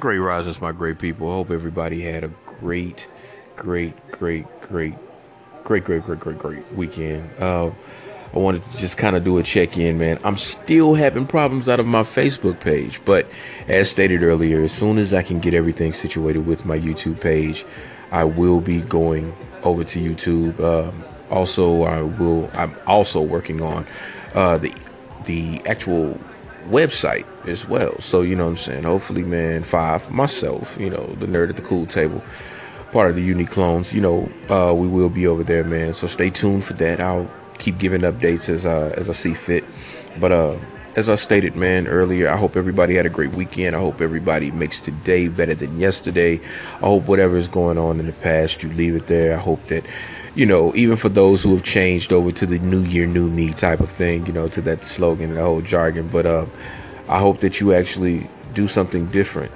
Great 0.00 0.18
rises, 0.18 0.60
my 0.60 0.72
great 0.72 0.98
people. 0.98 1.30
Hope 1.30 1.50
everybody 1.50 2.02
had 2.02 2.24
a 2.24 2.30
great, 2.60 3.06
great, 3.56 3.94
great, 4.10 4.44
great, 4.60 4.94
great, 5.62 5.84
great, 5.84 6.04
great, 6.04 6.20
great, 6.20 6.38
great 6.38 6.72
weekend. 6.72 7.30
Uh, 7.38 7.70
I 8.34 8.38
wanted 8.38 8.62
to 8.62 8.76
just 8.78 8.96
kind 8.96 9.14
of 9.14 9.22
do 9.22 9.38
a 9.38 9.44
check 9.44 9.78
in, 9.78 9.98
man. 9.98 10.18
I'm 10.24 10.36
still 10.36 10.94
having 10.94 11.26
problems 11.26 11.68
out 11.68 11.78
of 11.78 11.86
my 11.86 12.02
Facebook 12.02 12.58
page, 12.58 13.00
but 13.04 13.28
as 13.68 13.88
stated 13.88 14.24
earlier, 14.24 14.62
as 14.62 14.72
soon 14.72 14.98
as 14.98 15.14
I 15.14 15.22
can 15.22 15.38
get 15.38 15.54
everything 15.54 15.92
situated 15.92 16.44
with 16.44 16.64
my 16.64 16.76
YouTube 16.76 17.20
page, 17.20 17.64
I 18.10 18.24
will 18.24 18.60
be 18.60 18.80
going 18.80 19.32
over 19.62 19.84
to 19.84 19.98
YouTube. 20.00 20.58
Um, 20.58 21.04
also, 21.30 21.84
I 21.84 22.02
will. 22.02 22.50
I'm 22.54 22.74
also 22.88 23.22
working 23.22 23.62
on 23.62 23.86
uh, 24.34 24.58
the 24.58 24.74
the 25.24 25.62
actual 25.66 26.18
website 26.64 27.26
as 27.46 27.68
well. 27.68 27.98
So, 28.00 28.22
you 28.22 28.36
know 28.36 28.44
what 28.44 28.50
I'm 28.50 28.56
saying? 28.56 28.82
Hopefully, 28.84 29.22
man, 29.22 29.62
five, 29.62 30.10
myself, 30.10 30.76
you 30.78 30.90
know, 30.90 31.06
the 31.18 31.26
nerd 31.26 31.50
at 31.50 31.56
the 31.56 31.62
cool 31.62 31.86
table, 31.86 32.22
part 32.92 33.10
of 33.10 33.16
the 33.16 33.22
Unique 33.22 33.50
Clones, 33.50 33.94
you 33.94 34.00
know, 34.00 34.28
uh, 34.48 34.74
we 34.74 34.88
will 34.88 35.08
be 35.08 35.26
over 35.26 35.42
there, 35.42 35.64
man. 35.64 35.94
So 35.94 36.06
stay 36.06 36.30
tuned 36.30 36.64
for 36.64 36.74
that. 36.74 37.00
I'll 37.00 37.30
keep 37.58 37.78
giving 37.78 38.02
updates 38.02 38.48
as, 38.48 38.66
uh, 38.66 38.94
as 38.96 39.08
I 39.08 39.12
see 39.12 39.34
fit. 39.34 39.64
But, 40.18 40.32
uh, 40.32 40.56
as 40.96 41.08
I 41.08 41.16
stated, 41.16 41.56
man, 41.56 41.88
earlier, 41.88 42.28
I 42.28 42.36
hope 42.36 42.56
everybody 42.56 42.94
had 42.94 43.06
a 43.06 43.10
great 43.10 43.32
weekend. 43.32 43.74
I 43.74 43.80
hope 43.80 44.00
everybody 44.00 44.50
makes 44.52 44.80
today 44.80 45.28
better 45.28 45.54
than 45.54 45.80
yesterday. 45.80 46.40
I 46.76 46.86
hope 46.86 47.06
whatever 47.06 47.36
is 47.36 47.48
going 47.48 47.78
on 47.78 47.98
in 47.98 48.06
the 48.06 48.12
past, 48.12 48.62
you 48.62 48.72
leave 48.72 48.94
it 48.94 49.08
there. 49.08 49.36
I 49.36 49.40
hope 49.40 49.66
that, 49.66 49.84
you 50.36 50.46
know, 50.46 50.72
even 50.76 50.96
for 50.96 51.08
those 51.08 51.42
who 51.42 51.50
have 51.54 51.64
changed 51.64 52.12
over 52.12 52.30
to 52.32 52.46
the 52.46 52.60
new 52.60 52.82
year, 52.82 53.06
new 53.06 53.28
me 53.28 53.52
type 53.52 53.80
of 53.80 53.90
thing, 53.90 54.26
you 54.26 54.32
know, 54.32 54.46
to 54.48 54.60
that 54.62 54.84
slogan 54.84 55.30
and 55.30 55.38
the 55.38 55.42
whole 55.42 55.62
jargon. 55.62 56.08
But 56.08 56.26
uh, 56.26 56.46
I 57.08 57.18
hope 57.18 57.40
that 57.40 57.60
you 57.60 57.74
actually 57.74 58.28
do 58.54 58.68
something 58.68 59.06
different 59.06 59.50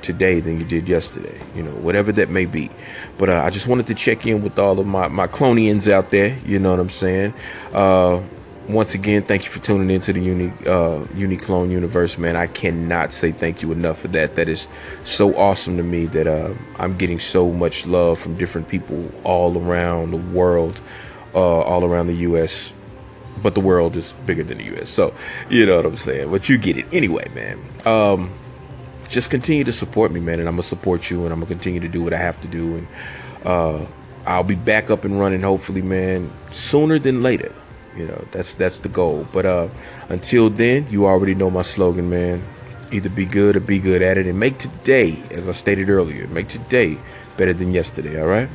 today 0.00 0.40
than 0.40 0.58
you 0.58 0.64
did 0.64 0.88
yesterday, 0.88 1.38
you 1.54 1.62
know, 1.62 1.72
whatever 1.72 2.12
that 2.12 2.30
may 2.30 2.46
be. 2.46 2.70
But 3.18 3.28
uh, 3.28 3.42
I 3.42 3.50
just 3.50 3.66
wanted 3.66 3.88
to 3.88 3.94
check 3.94 4.26
in 4.26 4.42
with 4.42 4.58
all 4.58 4.78
of 4.78 4.86
my, 4.86 5.08
my 5.08 5.26
clonians 5.26 5.90
out 5.90 6.10
there, 6.10 6.38
you 6.46 6.58
know 6.58 6.70
what 6.70 6.80
I'm 6.80 6.88
saying? 6.88 7.34
Uh, 7.74 8.22
once 8.68 8.94
again, 8.94 9.22
thank 9.22 9.44
you 9.44 9.50
for 9.50 9.60
tuning 9.60 9.90
into 9.90 10.12
the 10.12 10.20
unique 10.20 10.66
uh, 10.66 11.02
unique 11.14 11.42
clone 11.42 11.70
universe, 11.70 12.18
man. 12.18 12.36
I 12.36 12.46
cannot 12.46 13.12
say 13.12 13.32
thank 13.32 13.62
you 13.62 13.72
enough 13.72 14.00
for 14.00 14.08
that. 14.08 14.36
That 14.36 14.48
is 14.48 14.68
so 15.04 15.34
awesome 15.36 15.78
to 15.78 15.82
me 15.82 16.06
that 16.06 16.26
uh, 16.26 16.52
I'm 16.78 16.96
getting 16.96 17.18
so 17.18 17.50
much 17.50 17.86
love 17.86 18.18
from 18.18 18.36
different 18.36 18.68
people 18.68 19.10
all 19.24 19.56
around 19.56 20.10
the 20.10 20.18
world, 20.18 20.80
uh, 21.34 21.60
all 21.60 21.84
around 21.84 22.08
the 22.08 22.16
U.S. 22.16 22.72
But 23.42 23.54
the 23.54 23.60
world 23.60 23.96
is 23.96 24.14
bigger 24.26 24.42
than 24.42 24.58
the 24.58 24.64
U.S., 24.64 24.90
so 24.90 25.14
you 25.48 25.64
know 25.64 25.76
what 25.76 25.86
I'm 25.86 25.96
saying. 25.96 26.30
But 26.30 26.48
you 26.48 26.58
get 26.58 26.76
it 26.76 26.86
anyway, 26.92 27.28
man. 27.34 27.60
Um, 27.86 28.32
just 29.08 29.30
continue 29.30 29.64
to 29.64 29.72
support 29.72 30.12
me, 30.12 30.20
man, 30.20 30.40
and 30.40 30.48
I'm 30.48 30.56
gonna 30.56 30.64
support 30.64 31.10
you, 31.10 31.22
and 31.24 31.32
I'm 31.32 31.40
gonna 31.40 31.46
continue 31.46 31.80
to 31.80 31.88
do 31.88 32.02
what 32.02 32.12
I 32.12 32.18
have 32.18 32.38
to 32.42 32.48
do, 32.48 32.76
and 32.76 32.86
uh, 33.46 33.86
I'll 34.26 34.44
be 34.44 34.56
back 34.56 34.90
up 34.90 35.04
and 35.06 35.18
running, 35.18 35.40
hopefully, 35.40 35.80
man, 35.80 36.30
sooner 36.50 36.98
than 36.98 37.22
later. 37.22 37.54
You 37.96 38.06
know, 38.06 38.24
that's 38.30 38.54
that's 38.54 38.78
the 38.78 38.88
goal. 38.88 39.26
But 39.32 39.46
uh, 39.46 39.68
until 40.08 40.50
then, 40.50 40.86
you 40.90 41.06
already 41.06 41.34
know 41.34 41.50
my 41.50 41.62
slogan, 41.62 42.10
man. 42.10 42.46
Either 42.92 43.10
be 43.10 43.24
good 43.24 43.56
or 43.56 43.60
be 43.60 43.78
good 43.78 44.00
at 44.02 44.16
it, 44.16 44.26
and 44.26 44.38
make 44.38 44.58
today, 44.58 45.22
as 45.30 45.48
I 45.48 45.52
stated 45.52 45.90
earlier, 45.90 46.26
make 46.28 46.48
today 46.48 46.98
better 47.36 47.52
than 47.52 47.72
yesterday. 47.72 48.20
All 48.20 48.28
right. 48.28 48.48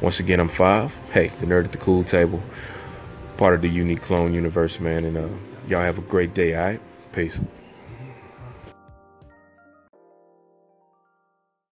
Once 0.00 0.18
again, 0.20 0.40
I'm 0.40 0.48
five. 0.48 0.94
Hey, 1.12 1.28
the 1.40 1.46
nerd 1.46 1.64
at 1.64 1.72
the 1.72 1.78
cool 1.78 2.02
table, 2.02 2.42
part 3.36 3.54
of 3.54 3.62
the 3.62 3.68
unique 3.68 4.02
clone 4.02 4.34
universe, 4.34 4.80
man. 4.80 5.04
And 5.04 5.16
uh, 5.16 5.28
y'all 5.68 5.80
have 5.82 5.98
a 5.98 6.02
great 6.02 6.34
day. 6.34 6.54
All 6.54 6.64
right. 6.64 6.80
Peace. 7.12 7.40